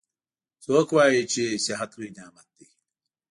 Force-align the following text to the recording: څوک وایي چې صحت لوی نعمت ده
څوک 0.63 0.87
وایي 0.95 1.23
چې 1.31 1.43
صحت 1.65 1.89
لوی 1.97 2.09
نعمت 2.17 2.47
ده 2.57 2.67